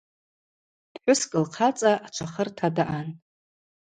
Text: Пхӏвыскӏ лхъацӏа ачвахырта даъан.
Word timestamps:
Пхӏвыскӏ 0.93 1.35
лхъацӏа 1.43 1.93
ачвахырта 2.07 2.67
даъан. 2.75 3.07